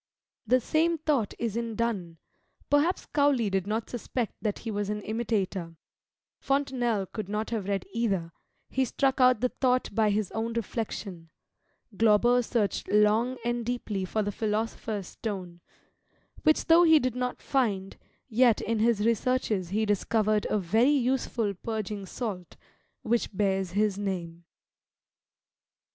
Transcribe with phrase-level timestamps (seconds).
[0.47, 2.17] The same thought is in Donne;
[2.71, 5.75] perhaps Cowley did not suspect that he was an imitator;
[6.39, 8.31] Fontenelle could not have read either;
[8.71, 11.29] he struck out the thought by his own reflection,
[11.95, 15.61] Glauber searched long and deeply for the philosopher's stone,
[16.41, 17.97] which though he did not find,
[18.27, 22.57] yet in his researches he discovered a very useful purging salt,
[23.03, 24.45] which bears his name.